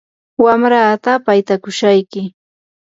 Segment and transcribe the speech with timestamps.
[0.43, 2.21] wamrataa paytakushayki.